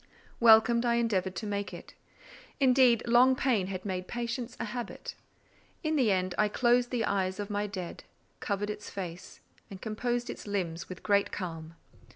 Welcome 0.39 0.81
I 0.83 0.95
endeavoured 0.95 1.35
to 1.35 1.45
make 1.45 1.75
it. 1.75 1.93
Indeed, 2.59 3.03
long 3.05 3.35
pain 3.35 3.67
had 3.67 3.85
made 3.85 4.07
patience 4.07 4.57
a 4.59 4.65
habit. 4.65 5.13
In 5.83 5.95
the 5.95 6.11
end 6.11 6.33
I 6.39 6.47
closed 6.47 6.89
the 6.89 7.05
eyes 7.05 7.39
of 7.39 7.51
my 7.51 7.67
dead, 7.67 8.03
covered 8.39 8.71
its 8.71 8.89
face, 8.89 9.41
and 9.69 9.79
composed 9.79 10.27
its 10.31 10.47
limbs 10.47 10.89
with 10.89 11.03
great 11.03 11.31
calm. 11.31 11.75